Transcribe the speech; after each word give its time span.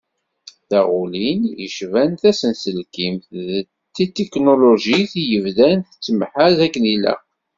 Taɣulin 0.69 1.41
yecban 1.63 2.11
tasenselkimt 2.21 3.25
d 3.45 3.47
tetiknulujit 3.95 5.13
i 5.21 5.23
yebdan 5.31 5.77
tettemhaz 5.89 6.57
akken 6.65 6.83
ilaq. 6.95 7.23